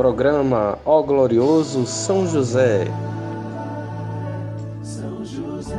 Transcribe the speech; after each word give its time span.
Programa 0.00 0.78
Ó 0.86 1.02
Glorioso 1.02 1.84
São 1.84 2.26
José. 2.26 2.86
São 4.82 5.22
José. 5.22 5.76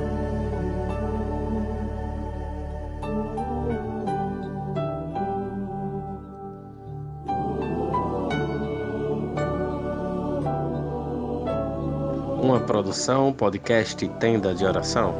Uma 12.43 12.59
produção, 12.59 13.33
podcast 13.33 14.07
Tenda 14.19 14.53
de 14.53 14.63
Oração. 14.63 15.15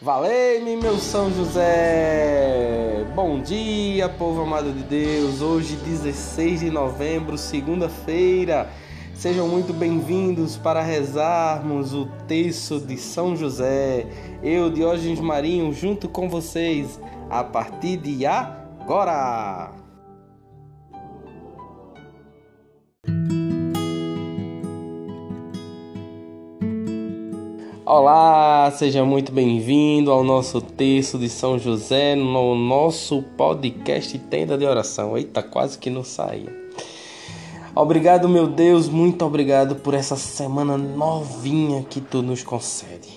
Valei-me, 0.00 0.76
meu 0.76 0.96
São 0.96 1.28
José! 1.28 3.04
Bom 3.16 3.40
dia, 3.40 4.08
povo 4.08 4.42
amado 4.42 4.72
de 4.72 4.84
Deus! 4.84 5.42
Hoje, 5.42 5.74
16 5.74 6.60
de 6.60 6.70
novembro, 6.70 7.36
segunda-feira. 7.36 8.70
Sejam 9.12 9.48
muito 9.48 9.72
bem-vindos 9.72 10.56
para 10.56 10.82
rezarmos 10.82 11.92
o 11.94 12.06
texto 12.28 12.78
de 12.78 12.96
São 12.96 13.34
José. 13.34 14.06
Eu, 14.40 14.70
Diógenes 14.70 15.18
Marinho, 15.18 15.72
junto 15.72 16.08
com 16.08 16.28
vocês, 16.28 17.00
a 17.28 17.42
partir 17.42 17.96
de 17.96 18.24
agora! 18.24 19.77
Olá, 27.90 28.70
seja 28.76 29.02
muito 29.02 29.32
bem-vindo 29.32 30.12
ao 30.12 30.22
nosso 30.22 30.60
texto 30.60 31.18
de 31.18 31.26
São 31.26 31.58
José 31.58 32.14
no 32.14 32.54
nosso 32.54 33.22
podcast 33.22 34.18
Tenda 34.18 34.58
de 34.58 34.66
Oração. 34.66 35.16
Eita, 35.16 35.42
quase 35.42 35.78
que 35.78 35.88
não 35.88 36.04
saía. 36.04 36.54
Obrigado, 37.74 38.28
meu 38.28 38.46
Deus, 38.46 38.90
muito 38.90 39.24
obrigado 39.24 39.76
por 39.76 39.94
essa 39.94 40.16
semana 40.16 40.76
novinha 40.76 41.82
que 41.82 41.98
tu 41.98 42.20
nos 42.20 42.42
concede. 42.42 43.08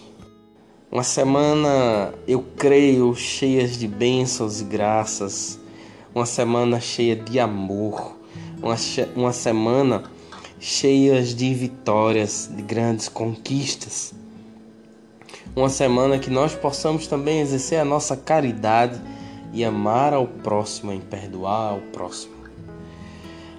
Uma 0.90 1.04
semana, 1.04 2.14
eu 2.26 2.42
creio, 2.56 3.14
cheia 3.14 3.68
de 3.68 3.90
bênçãos 3.90 4.62
e 4.62 4.64
graças. 4.64 5.60
Uma 6.16 6.26
semana 6.26 6.80
cheia 6.80 7.18
de 7.18 7.42
amor. 7.42 8.16
Uma, 8.64 8.78
uma 9.18 9.34
semana 9.34 10.04
cheia 10.62 11.22
de 11.22 11.54
vitórias, 11.54 12.50
de 12.50 12.62
grandes 12.62 13.10
conquistas 13.10 14.21
uma 15.56 15.70
semana 15.70 16.18
que 16.18 16.30
nós 16.30 16.56
possamos 16.56 17.08
também 17.08 17.42
exercer 17.42 17.80
a 17.80 17.86
nossa 17.86 18.16
caridade 18.16 19.00
e 19.54 19.64
amar 19.66 20.14
ao 20.14 20.26
próximo, 20.26 20.94
em 20.94 21.00
perdoar 21.00 21.74
ao 21.74 21.82
próximo. 21.92 22.36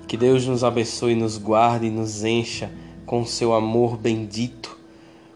Que 0.06 0.16
Deus 0.16 0.46
nos 0.46 0.64
abençoe, 0.64 1.14
nos 1.14 1.36
guarde 1.36 1.86
e 1.86 1.90
nos 1.90 2.24
encha 2.24 2.70
com 3.04 3.24
seu 3.26 3.52
amor 3.52 3.96
bendito, 3.96 4.78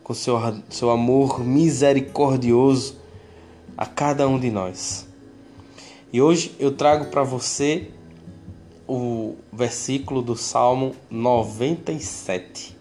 com 0.03 0.15
seu, 0.15 0.39
seu 0.71 0.91
amor 0.91 1.41
misericordioso 1.41 2.97
a 3.77 3.85
cada 3.85 4.27
um 4.27 4.39
de 4.39 4.51
nós. 4.51 5.07
E 6.13 6.23
hoje 6.23 6.55
eu 6.59 6.73
trago 6.73 7.07
para 7.07 7.23
você 7.23 7.91
o 8.89 9.35
versículo 9.53 10.23
do 10.23 10.37
Salmo 10.37 10.95
97, 11.11 12.77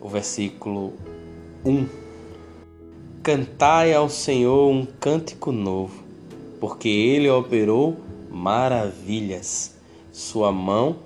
o 0.00 0.08
versículo 0.08 0.92
1 1.64 2.01
Cantai 3.22 3.94
ao 3.94 4.08
Senhor 4.08 4.68
um 4.68 4.84
cântico 4.84 5.52
novo, 5.52 6.02
porque 6.58 6.88
ele 6.88 7.30
operou 7.30 7.96
maravilhas. 8.28 9.76
Sua 10.10 10.50
mão 10.50 10.96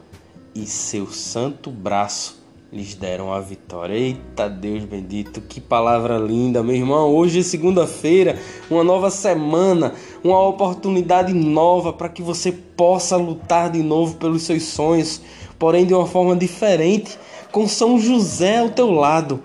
e 0.54 0.64
seu 0.64 1.08
santo 1.08 1.70
braço 1.70 2.42
lhes 2.72 2.94
deram 2.94 3.34
a 3.34 3.38
vitória. 3.38 3.94
Eita 3.94 4.48
Deus 4.48 4.84
bendito, 4.84 5.42
que 5.42 5.60
palavra 5.60 6.16
linda, 6.16 6.62
meu 6.62 6.74
irmão. 6.74 7.14
Hoje 7.14 7.40
é 7.40 7.42
segunda-feira, 7.42 8.38
uma 8.70 8.82
nova 8.82 9.10
semana, 9.10 9.92
uma 10.24 10.40
oportunidade 10.40 11.34
nova 11.34 11.92
para 11.92 12.08
que 12.08 12.22
você 12.22 12.50
possa 12.50 13.18
lutar 13.18 13.70
de 13.70 13.82
novo 13.82 14.16
pelos 14.16 14.44
seus 14.44 14.62
sonhos, 14.62 15.20
porém 15.58 15.84
de 15.84 15.92
uma 15.92 16.06
forma 16.06 16.34
diferente, 16.34 17.18
com 17.52 17.68
São 17.68 18.00
José 18.00 18.60
ao 18.60 18.70
teu 18.70 18.90
lado, 18.90 19.38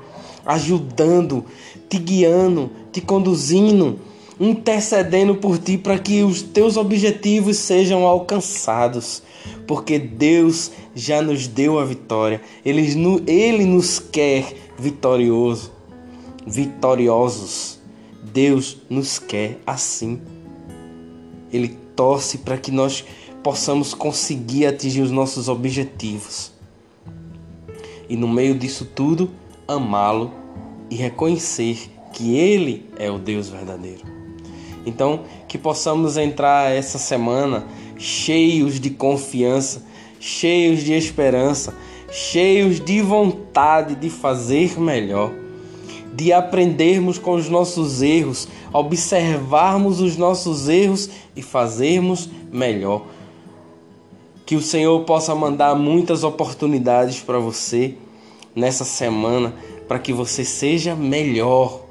ajudando, 0.45 1.45
te 1.91 1.97
guiando, 1.97 2.71
te 2.89 3.01
conduzindo, 3.01 3.99
intercedendo 4.39 5.35
por 5.35 5.57
ti 5.57 5.77
para 5.77 5.99
que 5.99 6.23
os 6.23 6.41
teus 6.41 6.77
objetivos 6.77 7.57
sejam 7.57 8.07
alcançados. 8.07 9.21
Porque 9.67 9.99
Deus 9.99 10.71
já 10.95 11.21
nos 11.21 11.47
deu 11.47 11.77
a 11.77 11.83
vitória. 11.83 12.41
Ele, 12.63 12.81
ele 13.27 13.65
nos 13.65 13.99
quer 13.99 14.53
vitorioso, 14.79 15.69
vitoriosos. 16.47 17.77
Deus 18.23 18.77
nos 18.89 19.19
quer 19.19 19.59
assim. 19.67 20.21
Ele 21.51 21.77
torce 21.93 22.37
para 22.37 22.57
que 22.57 22.71
nós 22.71 23.03
possamos 23.43 23.93
conseguir 23.93 24.65
atingir 24.65 25.01
os 25.01 25.11
nossos 25.11 25.49
objetivos. 25.49 26.53
E 28.07 28.15
no 28.15 28.29
meio 28.29 28.57
disso 28.57 28.85
tudo, 28.95 29.29
amá-lo 29.67 30.39
e 30.91 30.95
reconhecer 30.95 31.89
que 32.11 32.35
Ele 32.35 32.85
é 32.99 33.09
o 33.09 33.17
Deus 33.17 33.47
verdadeiro. 33.47 34.01
Então, 34.85 35.21
que 35.47 35.57
possamos 35.57 36.17
entrar 36.17 36.69
essa 36.69 36.97
semana 36.97 37.65
cheios 37.97 38.79
de 38.79 38.89
confiança, 38.89 39.85
cheios 40.19 40.83
de 40.83 40.91
esperança, 40.91 41.73
cheios 42.11 42.79
de 42.79 43.01
vontade 43.01 43.95
de 43.95 44.09
fazer 44.09 44.77
melhor, 44.79 45.31
de 46.13 46.33
aprendermos 46.33 47.17
com 47.17 47.35
os 47.35 47.47
nossos 47.47 48.01
erros, 48.01 48.49
observarmos 48.73 50.01
os 50.01 50.17
nossos 50.17 50.67
erros 50.67 51.09
e 51.35 51.41
fazermos 51.41 52.29
melhor. 52.51 53.05
Que 54.45 54.55
o 54.55 54.61
Senhor 54.61 54.99
possa 55.05 55.33
mandar 55.33 55.73
muitas 55.75 56.25
oportunidades 56.25 57.21
para 57.21 57.39
você 57.39 57.95
nessa 58.53 58.83
semana 58.83 59.53
para 59.91 59.99
que 59.99 60.13
você 60.13 60.45
seja 60.45 60.95
melhor. 60.95 61.83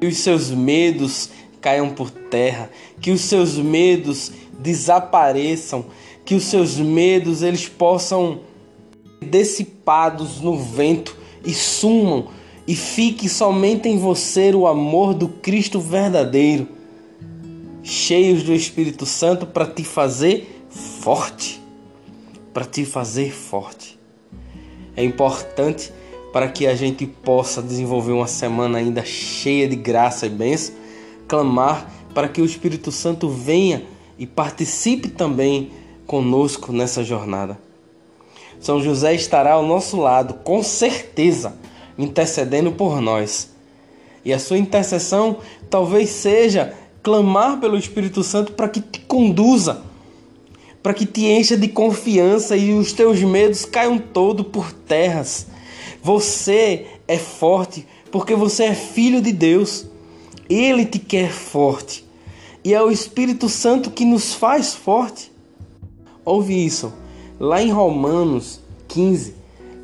Que 0.00 0.06
os 0.06 0.18
seus 0.18 0.48
medos 0.52 1.28
caiam 1.60 1.90
por 1.90 2.08
terra, 2.08 2.70
que 3.00 3.10
os 3.10 3.22
seus 3.22 3.56
medos 3.56 4.30
desapareçam, 4.60 5.86
que 6.24 6.36
os 6.36 6.44
seus 6.44 6.76
medos 6.76 7.42
eles 7.42 7.68
possam 7.68 8.42
dissipados 9.20 10.40
no 10.40 10.56
vento 10.56 11.16
e 11.44 11.52
sumam 11.52 12.28
e 12.64 12.76
fique 12.76 13.28
somente 13.28 13.88
em 13.88 13.98
você 13.98 14.54
o 14.54 14.64
amor 14.64 15.14
do 15.14 15.26
Cristo 15.26 15.80
verdadeiro, 15.80 16.68
cheios 17.82 18.44
do 18.44 18.54
Espírito 18.54 19.04
Santo 19.04 19.48
para 19.48 19.66
te 19.66 19.82
fazer 19.82 20.64
forte, 20.70 21.60
para 22.54 22.64
te 22.64 22.84
fazer 22.84 23.32
forte. 23.32 23.98
É 24.94 25.02
importante 25.02 25.97
para 26.32 26.48
que 26.48 26.66
a 26.66 26.74
gente 26.74 27.06
possa 27.06 27.62
desenvolver 27.62 28.12
uma 28.12 28.26
semana 28.26 28.78
ainda 28.78 29.04
cheia 29.04 29.68
de 29.68 29.76
graça 29.76 30.26
e 30.26 30.30
bênção, 30.30 30.74
clamar 31.26 31.90
para 32.14 32.28
que 32.28 32.40
o 32.40 32.44
Espírito 32.44 32.92
Santo 32.92 33.28
venha 33.28 33.84
e 34.18 34.26
participe 34.26 35.08
também 35.08 35.70
conosco 36.06 36.72
nessa 36.72 37.02
jornada. 37.02 37.58
São 38.60 38.82
José 38.82 39.14
estará 39.14 39.52
ao 39.52 39.64
nosso 39.64 39.96
lado, 39.96 40.34
com 40.34 40.62
certeza, 40.62 41.54
intercedendo 41.96 42.72
por 42.72 43.00
nós. 43.00 43.50
E 44.24 44.32
a 44.32 44.38
sua 44.38 44.58
intercessão 44.58 45.38
talvez 45.70 46.10
seja 46.10 46.74
clamar 47.02 47.60
pelo 47.60 47.78
Espírito 47.78 48.22
Santo 48.22 48.52
para 48.52 48.68
que 48.68 48.80
te 48.80 49.00
conduza, 49.00 49.82
para 50.82 50.92
que 50.92 51.06
te 51.06 51.24
encha 51.24 51.56
de 51.56 51.68
confiança 51.68 52.56
e 52.56 52.74
os 52.74 52.92
teus 52.92 53.20
medos 53.22 53.64
caiam 53.64 53.98
todo 53.98 54.44
por 54.44 54.72
terras 54.72 55.46
você 56.02 56.86
é 57.06 57.18
forte 57.18 57.86
porque 58.10 58.34
você 58.34 58.64
é 58.64 58.74
filho 58.74 59.20
de 59.20 59.32
Deus. 59.32 59.86
Ele 60.48 60.84
te 60.84 60.98
quer 60.98 61.30
forte. 61.30 62.06
E 62.64 62.74
é 62.74 62.82
o 62.82 62.90
Espírito 62.90 63.48
Santo 63.48 63.90
que 63.90 64.04
nos 64.04 64.34
faz 64.34 64.74
forte. 64.74 65.30
Ouve 66.24 66.64
isso. 66.64 66.92
Lá 67.38 67.62
em 67.62 67.70
Romanos 67.70 68.60
15, 68.88 69.34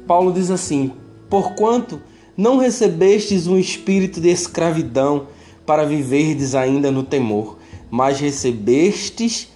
Paulo 0.06 0.32
diz 0.32 0.50
assim: 0.50 0.92
Porquanto 1.28 2.00
não 2.36 2.58
recebestes 2.58 3.46
um 3.46 3.58
espírito 3.58 4.20
de 4.20 4.28
escravidão 4.28 5.28
para 5.64 5.84
viverdes 5.84 6.54
ainda 6.54 6.90
no 6.90 7.02
temor, 7.02 7.58
mas 7.90 8.18
recebestes 8.18 9.48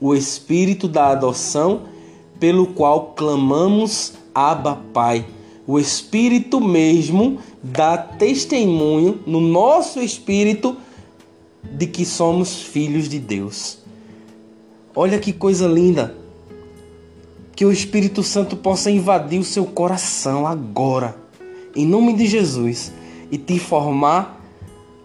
o 0.00 0.14
espírito 0.14 0.88
da 0.88 1.08
adoção, 1.08 1.82
pelo 2.38 2.68
qual 2.68 3.12
clamamos 3.14 4.14
Abba 4.34 4.82
Pai 4.92 5.24
o 5.70 5.78
Espírito 5.78 6.60
mesmo 6.60 7.38
dá 7.62 7.96
testemunho 7.96 9.20
no 9.24 9.40
nosso 9.40 10.00
espírito 10.00 10.76
de 11.62 11.86
que 11.86 12.04
somos 12.04 12.60
filhos 12.60 13.08
de 13.08 13.20
Deus. 13.20 13.78
Olha 14.92 15.16
que 15.20 15.32
coisa 15.32 15.68
linda! 15.68 16.16
Que 17.54 17.64
o 17.64 17.70
Espírito 17.70 18.20
Santo 18.24 18.56
possa 18.56 18.90
invadir 18.90 19.38
o 19.38 19.44
seu 19.44 19.64
coração 19.64 20.44
agora, 20.44 21.16
em 21.76 21.86
nome 21.86 22.14
de 22.14 22.26
Jesus, 22.26 22.92
e 23.30 23.38
te 23.38 23.60
formar 23.60 24.44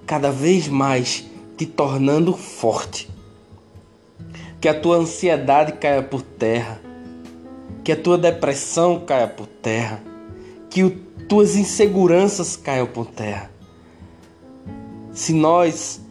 cada 0.07 0.31
vez 0.31 0.67
mais, 0.67 1.25
te 1.55 1.67
tornando 1.67 2.33
forte. 2.33 3.07
Que 4.59 4.67
a 4.67 4.79
tua 4.79 4.95
ansiedade 4.95 5.73
caia 5.73 6.01
por 6.01 6.23
terra, 6.23 6.81
que 7.83 7.91
a 7.91 7.95
tua 7.95 8.17
depressão 8.17 8.99
caia 9.05 9.27
por 9.27 9.45
terra, 9.45 10.14
que 10.75 10.81
as 10.81 10.91
tuas 11.29 11.55
inseguranças 11.55 12.57
caiam 12.57 12.85
por 12.85 13.05
terra. 13.05 13.49
Se 15.13 15.31
nós 15.31 16.01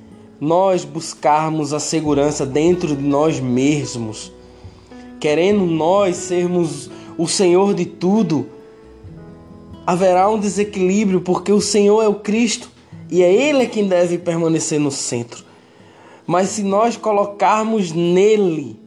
nós 0.41 0.87
buscarmos 0.87 1.75
a 1.75 1.79
segurança 1.79 2.47
dentro 2.47 2.97
de 2.97 3.03
nós 3.03 3.39
mesmos, 3.39 4.33
querendo 5.21 5.67
nós 5.67 6.17
sermos 6.17 6.91
o 7.19 7.29
Senhor 7.29 7.75
de 7.75 7.85
tudo, 7.85 8.47
haverá 9.87 10.31
um 10.31 10.39
desequilíbrio, 10.39 11.21
porque 11.21 11.53
o 11.53 11.61
Senhor 11.61 12.03
é 12.03 12.09
o 12.09 12.15
Cristo 12.15 12.71
e 13.11 13.23
é 13.23 13.31
Ele 13.31 13.67
quem 13.67 13.87
deve 13.87 14.17
permanecer 14.17 14.81
no 14.81 14.91
centro. 14.91 15.45
Mas 16.27 16.49
se 16.49 16.63
nós 16.63 16.97
colocarmos 16.97 17.93
nele 17.93 18.81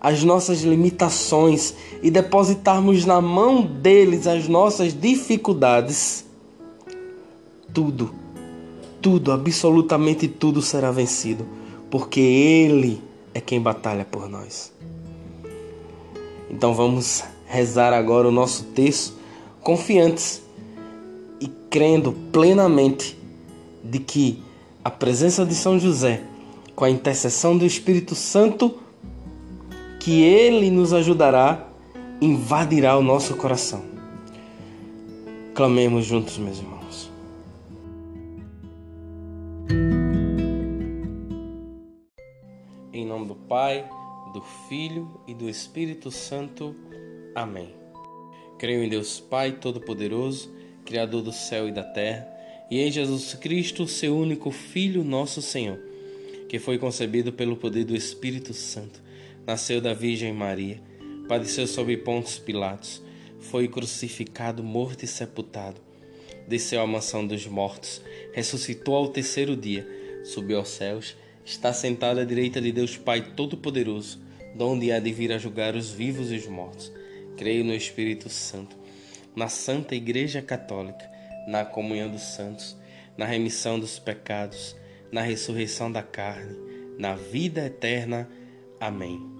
as 0.00 0.24
nossas 0.24 0.62
limitações 0.62 1.74
e 2.02 2.10
depositarmos 2.10 3.04
na 3.04 3.20
mão 3.20 3.62
deles 3.62 4.26
as 4.26 4.48
nossas 4.48 4.98
dificuldades, 4.98 6.24
tudo 7.72 8.20
tudo, 9.00 9.32
absolutamente 9.32 10.28
tudo 10.28 10.60
será 10.60 10.90
vencido, 10.90 11.46
porque 11.90 12.20
Ele 12.20 13.02
é 13.34 13.40
quem 13.40 13.60
batalha 13.60 14.04
por 14.04 14.28
nós. 14.28 14.72
Então 16.50 16.74
vamos 16.74 17.24
rezar 17.46 17.92
agora 17.92 18.28
o 18.28 18.32
nosso 18.32 18.64
texto, 18.64 19.14
confiantes 19.62 20.42
e 21.40 21.48
crendo 21.70 22.12
plenamente 22.32 23.16
de 23.82 23.98
que 23.98 24.42
a 24.84 24.90
presença 24.90 25.44
de 25.44 25.54
São 25.54 25.78
José, 25.78 26.22
com 26.74 26.84
a 26.84 26.90
intercessão 26.90 27.56
do 27.56 27.64
Espírito 27.64 28.14
Santo, 28.14 28.74
que 30.00 30.22
Ele 30.22 30.70
nos 30.70 30.94
ajudará, 30.94 31.68
invadirá 32.22 32.96
o 32.96 33.02
nosso 33.02 33.36
coração. 33.36 33.84
Clamemos 35.54 36.06
juntos, 36.06 36.38
meus 36.38 36.58
irmãos. 36.58 37.10
Em 42.94 43.04
nome 43.04 43.26
do 43.26 43.34
Pai, 43.34 43.86
do 44.32 44.40
Filho 44.68 45.20
e 45.28 45.34
do 45.34 45.46
Espírito 45.48 46.10
Santo. 46.10 46.74
Amém. 47.34 47.74
Creio 48.58 48.82
em 48.82 48.88
Deus 48.88 49.20
Pai 49.20 49.52
Todo-Poderoso, 49.52 50.50
Criador 50.86 51.22
do 51.22 51.32
céu 51.32 51.68
e 51.68 51.72
da 51.72 51.84
terra, 51.84 52.26
e 52.70 52.80
em 52.80 52.90
Jesus 52.90 53.34
Cristo, 53.34 53.86
seu 53.86 54.16
único 54.16 54.50
Filho, 54.50 55.04
nosso 55.04 55.42
Senhor, 55.42 55.78
que 56.48 56.58
foi 56.58 56.78
concebido 56.78 57.32
pelo 57.32 57.56
poder 57.56 57.84
do 57.84 57.94
Espírito 57.94 58.54
Santo, 58.54 59.09
nasceu 59.50 59.80
da 59.80 59.92
Virgem 59.92 60.32
Maria, 60.32 60.80
padeceu 61.28 61.66
sob 61.66 61.96
Pontos 61.96 62.38
Pilatos, 62.38 63.02
foi 63.40 63.66
crucificado, 63.66 64.62
morto 64.62 65.02
e 65.02 65.08
sepultado, 65.08 65.80
desceu 66.46 66.80
à 66.80 66.86
mansão 66.86 67.26
dos 67.26 67.48
mortos, 67.48 68.00
ressuscitou 68.32 68.94
ao 68.94 69.08
terceiro 69.08 69.56
dia, 69.56 69.84
subiu 70.22 70.58
aos 70.58 70.68
céus 70.68 71.16
está 71.44 71.72
sentado 71.72 72.20
à 72.20 72.24
direita 72.24 72.60
de 72.60 72.70
Deus 72.70 72.96
Pai 72.96 73.32
Todo-Poderoso, 73.34 74.20
donde 74.54 74.92
há 74.92 75.00
de 75.00 75.12
vir 75.12 75.32
a 75.32 75.38
julgar 75.38 75.74
os 75.74 75.90
vivos 75.90 76.30
e 76.30 76.36
os 76.36 76.46
mortos. 76.46 76.92
Creio 77.36 77.64
no 77.64 77.74
Espírito 77.74 78.28
Santo, 78.28 78.76
na 79.34 79.48
Santa 79.48 79.96
Igreja 79.96 80.40
Católica, 80.40 81.10
na 81.48 81.64
comunhão 81.64 82.08
dos 82.08 82.22
santos, 82.22 82.76
na 83.16 83.24
remissão 83.24 83.80
dos 83.80 83.98
pecados, 83.98 84.76
na 85.10 85.22
ressurreição 85.22 85.90
da 85.90 86.04
carne, 86.04 86.56
na 86.96 87.16
vida 87.16 87.66
eterna. 87.66 88.28
Amém. 88.78 89.39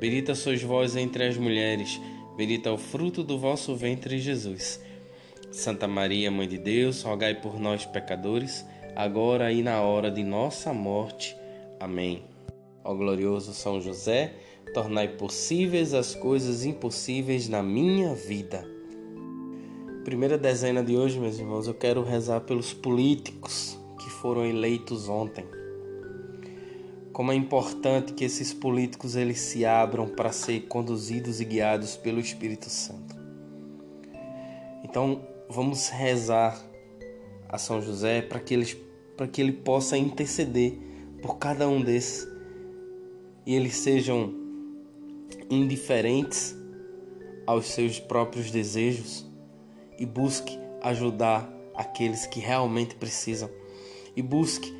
Bendita 0.00 0.34
sois 0.34 0.62
vós 0.62 0.96
entre 0.96 1.26
as 1.26 1.36
mulheres, 1.36 2.00
bendito 2.34 2.70
é 2.70 2.72
o 2.72 2.78
fruto 2.78 3.22
do 3.22 3.38
vosso 3.38 3.76
ventre, 3.76 4.18
Jesus. 4.18 4.80
Santa 5.52 5.86
Maria, 5.86 6.30
Mãe 6.30 6.48
de 6.48 6.56
Deus, 6.56 7.02
rogai 7.02 7.34
por 7.34 7.60
nós, 7.60 7.84
pecadores, 7.84 8.64
agora 8.96 9.52
e 9.52 9.62
na 9.62 9.82
hora 9.82 10.10
de 10.10 10.24
nossa 10.24 10.72
morte. 10.72 11.36
Amém. 11.78 12.22
Ó 12.82 12.94
glorioso 12.94 13.52
São 13.52 13.78
José, 13.78 14.32
tornai 14.72 15.06
possíveis 15.06 15.92
as 15.92 16.14
coisas 16.14 16.64
impossíveis 16.64 17.46
na 17.46 17.62
minha 17.62 18.14
vida. 18.14 18.66
Primeira 20.02 20.38
dezena 20.38 20.82
de 20.82 20.96
hoje, 20.96 21.20
meus 21.20 21.38
irmãos, 21.38 21.66
eu 21.66 21.74
quero 21.74 22.02
rezar 22.02 22.40
pelos 22.40 22.72
políticos 22.72 23.78
que 23.98 24.08
foram 24.08 24.46
eleitos 24.46 25.10
ontem. 25.10 25.59
Como 27.12 27.32
é 27.32 27.34
importante 27.34 28.12
que 28.12 28.24
esses 28.24 28.54
políticos 28.54 29.16
eles 29.16 29.38
se 29.38 29.64
abram 29.64 30.08
para 30.08 30.32
ser 30.32 30.60
conduzidos 30.62 31.40
e 31.40 31.44
guiados 31.44 31.96
pelo 31.96 32.20
Espírito 32.20 32.70
Santo. 32.70 33.16
Então, 34.84 35.22
vamos 35.48 35.88
rezar 35.88 36.60
a 37.48 37.58
São 37.58 37.82
José 37.82 38.22
para 38.22 38.38
que, 38.38 38.54
eles, 38.54 38.76
para 39.16 39.26
que 39.26 39.40
ele 39.40 39.52
possa 39.52 39.96
interceder 39.98 40.78
por 41.20 41.38
cada 41.38 41.68
um 41.68 41.82
desses 41.82 42.28
e 43.44 43.54
eles 43.54 43.74
sejam 43.74 44.32
indiferentes 45.48 46.54
aos 47.46 47.66
seus 47.66 47.98
próprios 47.98 48.50
desejos 48.50 49.28
e 49.98 50.06
busque 50.06 50.58
ajudar 50.80 51.52
aqueles 51.74 52.26
que 52.26 52.38
realmente 52.38 52.94
precisam 52.94 53.50
e 54.14 54.22
busque 54.22 54.72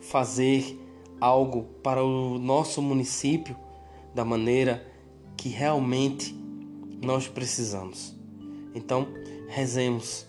fazer 0.00 0.78
algo 1.20 1.64
para 1.82 2.02
o 2.02 2.38
nosso 2.38 2.80
município 2.80 3.56
da 4.14 4.24
maneira 4.24 4.86
que 5.36 5.48
realmente 5.48 6.34
nós 7.02 7.28
precisamos. 7.28 8.16
Então, 8.74 9.06
rezemos, 9.48 10.26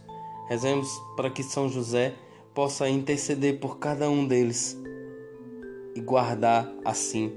rezemos 0.48 0.90
para 1.16 1.30
que 1.30 1.44
São 1.44 1.68
José 1.70 2.16
possa 2.54 2.90
interceder 2.90 3.60
por 3.60 3.78
cada 3.80 4.10
um 4.10 4.28
deles 4.28 4.78
e 5.96 6.02
guardar 6.02 6.72
assim 6.86 7.34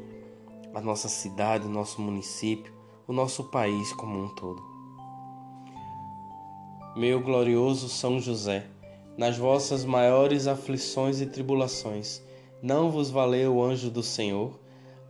a 0.74 0.80
nossa 0.80 1.08
cidade, 1.08 1.66
o 1.66 1.70
nosso 1.70 2.00
município, 2.00 2.72
o 3.06 3.12
nosso 3.12 3.44
país 3.44 3.92
como 3.92 4.24
um 4.24 4.28
todo. 4.28 4.62
Meu 6.96 7.20
glorioso 7.20 7.88
São 7.88 8.20
José, 8.20 8.66
nas 9.16 9.38
vossas 9.38 9.84
maiores 9.84 10.46
aflições 10.46 11.20
e 11.20 11.26
tribulações, 11.26 12.22
não 12.62 12.90
vos 12.90 13.10
valeu 13.10 13.56
o 13.56 13.64
anjo 13.64 13.90
do 13.90 14.02
Senhor? 14.02 14.58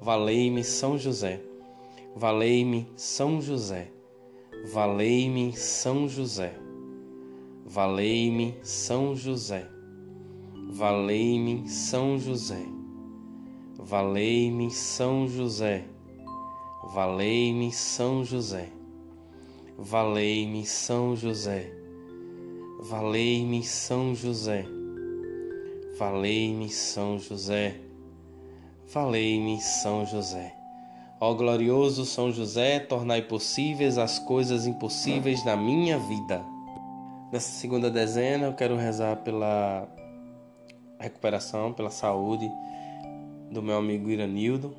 Valei-me 0.00 0.64
São 0.64 0.98
José. 0.98 1.40
Valei-me 2.16 2.88
São 2.96 3.40
José. 3.40 3.92
Valei-me 4.72 5.52
São 5.56 6.08
José. 6.08 6.54
Valei-me 7.64 8.56
São 8.62 9.14
José. 9.14 9.66
Valei-me 10.70 11.68
São 11.68 12.18
José. 12.18 12.72
Valei-me 13.84 14.70
São 14.70 15.26
José, 15.26 15.84
valei-me 16.94 17.72
São 17.72 18.24
José, 18.24 18.68
valei-me 19.76 20.64
São 20.64 21.16
José, 21.16 21.72
valei-me 22.80 23.64
São 23.64 24.14
José, 24.14 24.64
valei-me 26.02 26.68
São 26.68 27.16
José, 27.16 27.76
valei-me 28.92 29.60
São 29.60 30.04
José. 30.04 30.52
Ó 31.20 31.32
glorioso 31.32 32.04
São 32.04 32.32
José, 32.32 32.80
tornai 32.80 33.22
possíveis 33.22 33.96
as 33.98 34.18
coisas 34.18 34.66
impossíveis 34.66 35.44
na 35.44 35.56
minha 35.56 36.00
vida. 36.00 36.44
Nessa 37.30 37.52
segunda 37.52 37.88
dezena, 37.88 38.46
eu 38.46 38.52
quero 38.52 38.76
rezar 38.76 39.18
pela 39.18 39.88
recuperação, 40.98 41.72
pela 41.72 41.90
saúde 41.90 42.50
do 43.52 43.62
meu 43.62 43.78
amigo 43.78 44.10
Iranildo, 44.10 44.74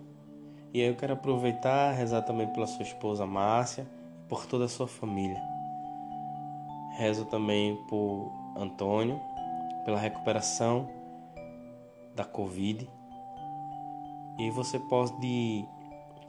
E 0.73 0.81
aí 0.81 0.87
eu 0.87 0.95
quero 0.95 1.13
aproveitar 1.13 1.93
rezar 1.93 2.23
também 2.23 2.47
pela 2.47 2.67
sua 2.67 2.83
esposa 2.83 3.25
Márcia 3.25 3.87
por 4.27 4.45
toda 4.45 4.65
a 4.65 4.67
sua 4.67 4.89
família. 4.89 5.41
Rezo 6.97 7.23
também 7.25 7.77
por 7.87 8.29
Antônio, 8.57 9.21
pela 9.85 9.97
recuperação 9.97 10.89
da 12.15 12.23
Covid. 12.23 12.89
E 14.39 14.49
você 14.51 14.79
pode 14.79 15.65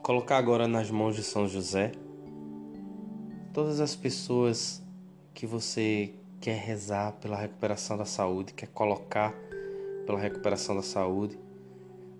colocar 0.02 0.36
agora 0.36 0.68
nas 0.68 0.90
mãos 0.90 1.16
de 1.16 1.22
São 1.22 1.48
José 1.48 1.92
todas 3.54 3.80
as 3.80 3.94
pessoas 3.94 4.82
que 5.32 5.46
você 5.46 6.12
quer 6.40 6.58
rezar 6.58 7.12
pela 7.12 7.36
recuperação 7.36 7.96
da 7.96 8.04
saúde, 8.04 8.52
quer 8.52 8.66
colocar 8.68 9.32
pela 10.04 10.18
recuperação 10.18 10.76
da 10.76 10.82
saúde, 10.82 11.38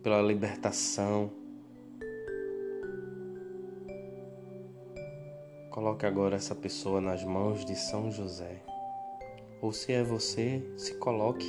pela 0.03 0.23
libertação. 0.23 1.31
Coloque 5.71 6.07
agora 6.07 6.37
essa 6.37 6.55
pessoa 6.55 7.01
nas 7.01 7.25
mãos 7.25 7.65
de 7.65 7.75
São 7.75 8.11
José. 8.11 8.63
Ou 9.61 9.73
se 9.73 9.93
é 9.93 10.03
você, 10.03 10.63
se 10.77 10.95
coloque 10.95 11.47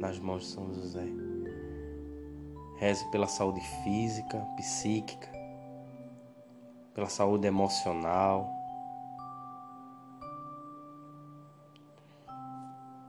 nas 0.00 0.18
mãos 0.18 0.44
de 0.44 0.48
São 0.48 0.72
José. 0.72 1.27
Reze 2.78 3.04
pela 3.10 3.26
saúde 3.26 3.60
física, 3.82 4.38
psíquica, 4.56 5.28
pela 6.94 7.08
saúde 7.08 7.46
emocional. 7.46 8.48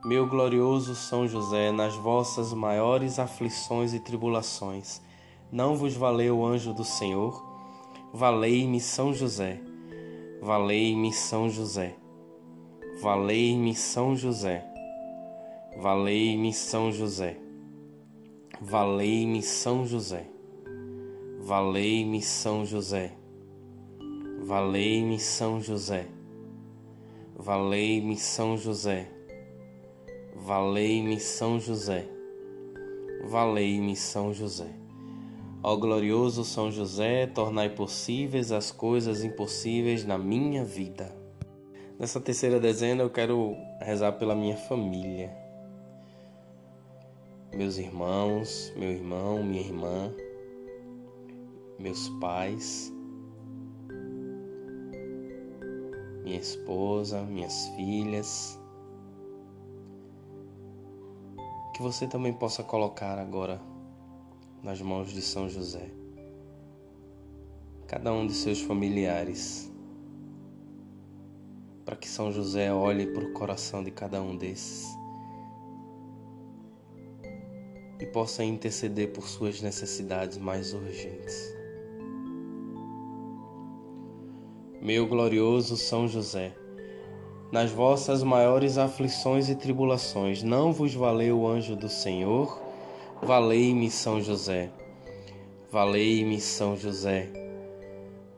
Meu 0.04 0.26
glorioso 0.26 0.96
São 0.96 1.28
José, 1.28 1.70
nas 1.70 1.94
vossas 1.94 2.52
maiores 2.52 3.20
aflições 3.20 3.94
e 3.94 4.00
tribulações, 4.00 5.00
não 5.52 5.76
vos 5.76 5.94
valeu 5.94 6.38
o 6.38 6.46
anjo 6.46 6.74
do 6.74 6.84
Senhor? 6.84 7.40
Valei-me 8.12 8.80
São 8.80 9.12
José, 9.12 9.60
valei-me 10.42 11.12
São 11.12 11.48
José, 11.48 11.94
valei-me 13.00 13.72
São 13.74 14.16
José, 14.16 14.64
valei-me 15.76 16.52
São 16.52 16.90
José. 16.90 17.49
Valei-me 18.62 19.40
São 19.40 19.86
José. 19.86 20.26
Valei-me 21.40 22.20
São 22.20 22.66
José. 22.66 23.10
Valei-me 24.42 25.18
São 25.18 25.62
José. 25.62 26.06
Valei-me 27.34 28.18
São 28.18 28.58
José. 28.58 29.08
Valei-me 30.36 31.18
São 31.18 31.58
José. 31.58 32.06
Valei-me 33.24 33.96
São 33.96 34.30
José. 34.34 34.68
Ó 35.62 35.74
glorioso 35.76 36.44
São 36.44 36.70
José, 36.70 37.26
tornai 37.28 37.70
possíveis 37.70 38.52
as 38.52 38.70
coisas 38.70 39.24
impossíveis 39.24 40.04
na 40.04 40.18
minha 40.18 40.66
vida. 40.66 41.16
Nessa 41.98 42.20
terceira 42.20 42.60
dezena 42.60 43.02
eu 43.02 43.08
quero 43.08 43.56
rezar 43.80 44.12
pela 44.12 44.34
minha 44.34 44.58
família 44.58 45.39
meus 47.54 47.78
irmãos, 47.78 48.72
meu 48.76 48.90
irmão, 48.90 49.42
minha 49.42 49.62
irmã, 49.62 50.14
meus 51.78 52.08
pais, 52.20 52.92
minha 56.22 56.38
esposa, 56.38 57.22
minhas 57.22 57.66
filhas. 57.76 58.58
Que 61.74 61.82
você 61.82 62.06
também 62.06 62.32
possa 62.32 62.62
colocar 62.62 63.18
agora 63.18 63.60
nas 64.62 64.80
mãos 64.80 65.10
de 65.10 65.22
São 65.22 65.48
José 65.48 65.90
cada 67.90 68.12
um 68.12 68.24
de 68.24 68.34
seus 68.34 68.60
familiares, 68.60 69.68
para 71.84 71.96
que 71.96 72.08
São 72.08 72.30
José 72.30 72.72
olhe 72.72 73.08
para 73.08 73.24
o 73.24 73.32
coração 73.32 73.82
de 73.82 73.90
cada 73.90 74.22
um 74.22 74.36
desses 74.36 74.99
e 78.00 78.06
possa 78.06 78.42
interceder 78.42 79.12
por 79.12 79.28
suas 79.28 79.60
necessidades 79.60 80.38
mais 80.38 80.72
urgentes. 80.72 81.54
Meu 84.80 85.06
glorioso 85.06 85.76
São 85.76 86.08
José, 86.08 86.54
nas 87.52 87.70
vossas 87.70 88.22
maiores 88.22 88.78
aflições 88.78 89.48
e 89.48 89.54
tribulações, 89.54 90.42
não 90.42 90.72
vos 90.72 90.94
valeu 90.94 91.40
o 91.40 91.48
anjo 91.48 91.76
do 91.76 91.88
Senhor? 91.88 92.62
Valei-me, 93.22 93.90
São 93.90 94.20
José. 94.20 94.70
Valei-me, 95.70 96.40
São 96.40 96.76
José. 96.76 97.28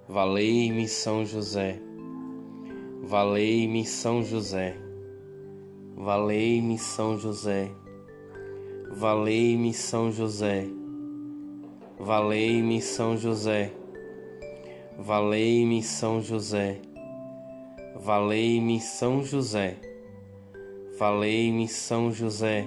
Valei-me, 0.09 0.89
São 0.89 1.25
José. 1.25 1.79
Valei-me, 3.03 3.85
São 3.87 4.25
José. 4.25 4.77
Valei-me, 5.95 6.79
São 6.79 7.17
José. 7.17 7.71
Valei-me 8.95 9.73
São 9.73 10.13
José. 10.13 10.67
Valei-me 11.99 12.83
São 12.83 13.17
José. 13.17 13.73
Valei-me 14.99 15.83
São 15.83 16.21
José. 16.21 16.79
Valei-me 17.97 18.79
São 18.81 19.25
José. 19.25 19.79
Valei-me 20.99 21.67
São 21.69 22.13
José. 22.13 22.67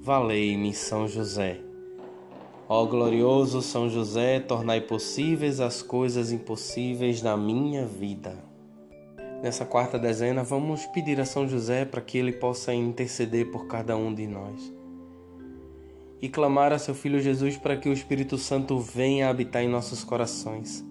Valei-me 0.00 0.72
São 0.72 1.08
José. 1.08 1.58
Ó 2.68 2.86
glorioso 2.86 3.60
São 3.62 3.90
José, 3.90 4.38
tornai 4.38 4.80
possíveis 4.80 5.58
as 5.58 5.82
coisas 5.82 6.30
impossíveis 6.30 7.20
na 7.20 7.36
minha 7.36 7.84
vida. 7.84 8.38
Nessa 9.42 9.64
quarta 9.64 9.98
dezena, 9.98 10.44
vamos 10.44 10.86
pedir 10.86 11.20
a 11.20 11.24
São 11.24 11.48
José 11.48 11.84
para 11.84 12.00
que 12.00 12.16
ele 12.16 12.32
possa 12.32 12.72
interceder 12.72 13.50
por 13.50 13.66
cada 13.66 13.96
um 13.96 14.14
de 14.14 14.28
nós 14.28 14.79
e 16.20 16.28
clamar 16.28 16.72
a 16.72 16.78
seu 16.78 16.94
Filho 16.94 17.20
Jesus 17.20 17.56
para 17.56 17.76
que 17.76 17.88
o 17.88 17.92
Espírito 17.92 18.36
Santo 18.36 18.78
venha 18.78 19.28
habitar 19.28 19.62
em 19.62 19.68
nossos 19.68 20.04
corações 20.04 20.84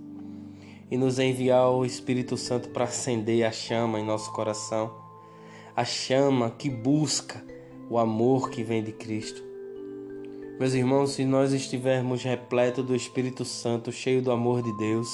e 0.90 0.98
nos 0.98 1.20
enviar 1.20 1.70
o 1.70 1.86
Espírito 1.86 2.36
Santo 2.36 2.70
para 2.70 2.86
acender 2.86 3.46
a 3.46 3.52
chama 3.52 4.00
em 4.00 4.06
nosso 4.06 4.32
coração, 4.34 4.92
a 5.76 5.86
chama 5.86 6.50
que 6.50 6.70
busca 6.70 7.44
o 7.90 7.98
amor 7.98 8.50
que 8.50 8.64
vem 8.64 8.84
de 8.84 8.92
Cristo. 8.92 9.44
Meus 10.60 10.74
irmãos, 10.74 11.12
se 11.12 11.24
nós 11.24 11.54
estivermos 11.54 12.24
repletos 12.24 12.86
do 12.86 12.96
Espírito 12.96 13.46
Santo, 13.46 13.92
cheio 13.92 14.22
do 14.22 14.32
amor 14.32 14.62
de 14.62 14.76
Deus, 14.78 15.10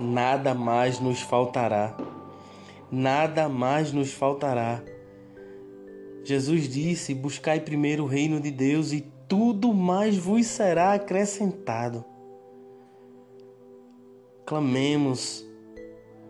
nada 0.00 0.54
mais 0.54 0.98
nos 0.98 1.20
faltará. 1.20 1.96
Nada 2.90 3.48
mais 3.48 3.92
nos 3.92 4.12
faltará. 4.12 4.82
Jesus 6.24 6.68
disse: 6.68 7.14
Buscai 7.14 7.60
primeiro 7.60 8.04
o 8.04 8.06
reino 8.06 8.40
de 8.40 8.50
Deus 8.50 8.92
e 8.92 9.04
tudo 9.32 9.72
mais 9.72 10.18
vos 10.18 10.46
será 10.46 10.92
acrescentado. 10.92 12.04
Clamemos 14.44 15.42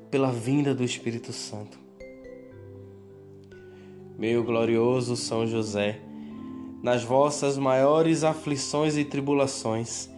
pela 0.09 0.30
vinda 0.30 0.73
do 0.73 0.85
Espírito 0.85 1.32
Santo. 1.32 1.76
Meu 4.16 4.44
glorioso 4.44 5.16
São 5.16 5.44
José, 5.49 6.00
nas 6.80 7.02
vossas 7.02 7.59
maiores 7.59 8.23
aflições 8.23 8.97
e 8.97 9.04
tribulações, 9.04 10.09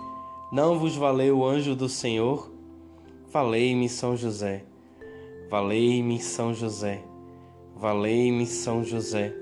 não 0.53 0.79
vos 0.79 0.95
valeu 0.95 1.39
o 1.39 1.47
anjo 1.47 1.75
do 1.75 1.89
Senhor? 1.89 2.53
Valei-me, 3.33 3.89
São 3.89 4.15
José. 4.15 4.63
Valei-me, 5.49 6.21
São 6.21 6.53
José. 6.53 7.03
Valei-me, 7.75 8.45
São 8.45 8.85
José. 8.85 9.35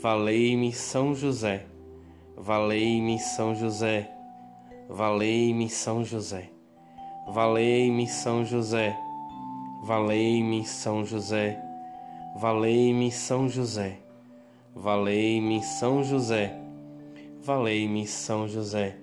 Valei-me, 0.00 0.72
São 0.72 1.14
José. 1.14 1.75
Valei-me 2.38 3.18
São 3.18 3.54
José, 3.54 4.10
valei-me 4.90 5.70
São 5.70 6.04
José, 6.04 6.50
valei-me 7.26 8.06
São 8.06 8.44
José, 8.44 8.94
valei-me 9.82 10.62
São 10.66 11.02
José, 11.02 11.58
valei-me 12.36 13.10
São 13.10 13.48
José, 13.48 13.96
valei-me 14.74 15.62
São 15.62 16.04
José, 16.04 16.54
valei-me 17.42 18.06
São 18.06 18.46
José. 18.46 18.96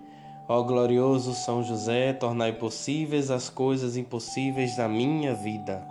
Ó 0.48 0.62
glorioso 0.62 1.34
São 1.34 1.64
José, 1.64 2.14
tornai 2.14 2.54
possíveis 2.54 3.32
as 3.32 3.50
coisas 3.50 3.98
impossíveis 3.98 4.76
da 4.76 4.88
minha 4.88 5.34
vida. 5.34 5.84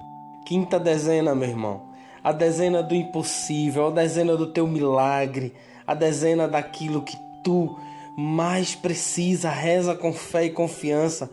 Quinta 0.46 0.78
dezena, 0.78 1.34
meu 1.34 1.48
irmão. 1.48 1.88
A 2.22 2.30
dezena 2.30 2.84
do 2.84 2.94
impossível, 2.94 3.88
a 3.88 3.90
dezena 3.90 4.36
do 4.36 4.46
teu 4.52 4.64
milagre, 4.68 5.52
a 5.84 5.92
dezena 5.92 6.46
daquilo 6.46 7.02
que 7.02 7.31
tu 7.42 7.76
mais 8.16 8.74
precisa. 8.74 9.50
Reza 9.50 9.94
com 9.94 10.12
fé 10.12 10.46
e 10.46 10.50
confiança. 10.50 11.30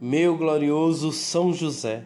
Meu 0.00 0.36
glorioso 0.36 1.10
São 1.10 1.52
José, 1.52 2.04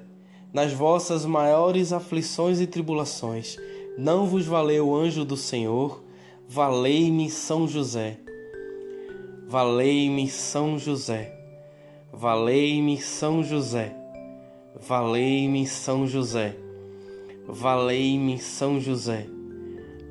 nas 0.53 0.73
vossas 0.73 1.25
maiores 1.25 1.93
aflições 1.93 2.61
e 2.61 2.67
tribulações, 2.67 3.57
não 3.99 4.27
vos 4.27 4.47
valeu 4.47 4.89
o 4.89 4.97
anjo 4.97 5.25
do 5.25 5.37
Senhor? 5.37 6.03
Valei-me 6.49 7.29
São 7.29 7.67
José. 7.67 8.19
Valei-me 9.49 10.29
São 10.29 10.79
José. 10.79 11.37
Valei-me 12.13 12.97
São 13.01 13.43
José. 13.43 13.95
Valei-me 14.81 15.67
São 15.67 16.07
José. 16.07 16.57
Valei-me 17.47 18.39
São 18.39 18.81
José. 18.81 19.27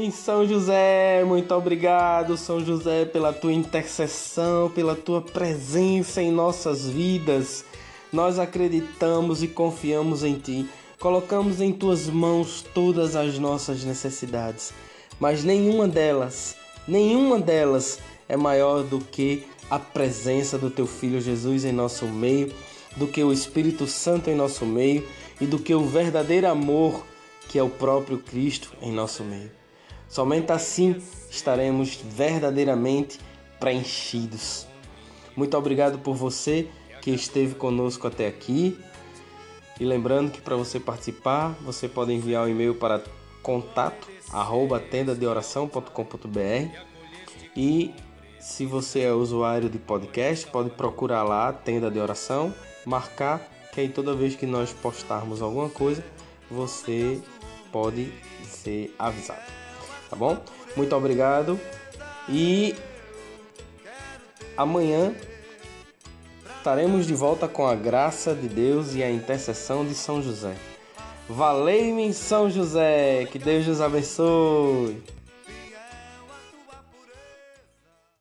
Valei-me, 0.00 0.12
São 0.12 0.46
José! 0.46 1.22
Muito 1.26 1.54
obrigado, 1.54 2.36
São 2.36 2.64
José, 2.64 3.04
pela 3.04 3.34
tua 3.34 3.52
intercessão, 3.52 4.70
pela 4.70 4.96
tua 4.96 5.20
presença 5.20 6.22
em 6.22 6.32
nossas 6.32 6.88
vidas. 6.88 7.66
Nós 8.10 8.38
acreditamos 8.38 9.42
e 9.42 9.48
confiamos 9.48 10.24
em 10.24 10.38
ti. 10.38 10.66
Colocamos 10.98 11.60
em 11.60 11.70
tuas 11.70 12.08
mãos 12.08 12.64
todas 12.74 13.14
as 13.14 13.38
nossas 13.38 13.84
necessidades, 13.84 14.72
mas 15.18 15.44
nenhuma 15.44 15.86
delas, 15.86 16.56
nenhuma 16.88 17.38
delas 17.38 17.98
é 18.28 18.36
maior 18.36 18.82
do 18.82 19.00
que 19.00 19.46
a 19.68 19.78
presença 19.78 20.56
do 20.56 20.70
teu 20.70 20.86
filho 20.86 21.20
Jesus 21.20 21.64
em 21.64 21.72
nosso 21.72 22.06
meio, 22.06 22.52
do 22.96 23.06
que 23.06 23.22
o 23.22 23.32
Espírito 23.32 23.86
Santo 23.86 24.30
em 24.30 24.34
nosso 24.34 24.64
meio 24.64 25.06
e 25.40 25.46
do 25.46 25.58
que 25.58 25.74
o 25.74 25.84
verdadeiro 25.84 26.48
amor 26.48 27.04
que 27.48 27.58
é 27.58 27.62
o 27.62 27.68
próprio 27.70 28.18
Cristo 28.18 28.72
em 28.80 28.92
nosso 28.92 29.24
meio. 29.24 29.59
Somente 30.10 30.50
assim 30.50 31.00
estaremos 31.30 31.94
verdadeiramente 31.94 33.20
preenchidos. 33.60 34.66
Muito 35.36 35.56
obrigado 35.56 36.00
por 36.00 36.16
você 36.16 36.68
que 37.00 37.12
esteve 37.12 37.54
conosco 37.54 38.08
até 38.08 38.26
aqui. 38.26 38.76
E 39.78 39.84
lembrando 39.84 40.32
que 40.32 40.42
para 40.42 40.56
você 40.56 40.80
participar, 40.80 41.56
você 41.62 41.88
pode 41.88 42.12
enviar 42.12 42.44
um 42.44 42.48
e-mail 42.48 42.74
para 42.74 43.00
contato 43.40 44.08
arroba 44.32 44.80
tendadeoração.com.br 44.80 46.90
e 47.56 47.94
se 48.38 48.66
você 48.66 49.02
é 49.02 49.12
usuário 49.12 49.70
de 49.70 49.78
podcast, 49.78 50.46
pode 50.48 50.70
procurar 50.70 51.22
lá 51.22 51.52
Tenda 51.52 51.90
de 51.90 51.98
Oração, 51.98 52.52
marcar 52.84 53.40
que 53.72 53.80
aí 53.80 53.88
toda 53.88 54.14
vez 54.14 54.34
que 54.34 54.46
nós 54.46 54.72
postarmos 54.72 55.40
alguma 55.40 55.68
coisa, 55.68 56.04
você 56.50 57.20
pode 57.70 58.12
ser 58.44 58.94
avisado. 58.98 59.59
Tá 60.10 60.16
bom? 60.16 60.36
Muito 60.76 60.94
obrigado 60.96 61.58
e 62.28 62.74
amanhã 64.56 65.14
estaremos 66.58 67.06
de 67.06 67.14
volta 67.14 67.46
com 67.46 67.66
a 67.66 67.76
graça 67.76 68.34
de 68.34 68.48
Deus 68.48 68.94
e 68.94 69.02
a 69.04 69.10
intercessão 69.10 69.86
de 69.86 69.94
São 69.94 70.20
José. 70.20 70.54
Valei-me 71.28 72.12
São 72.12 72.50
José, 72.50 73.24
que 73.30 73.38
Deus 73.38 73.64
nos 73.68 73.80
abençoe. 73.80 75.00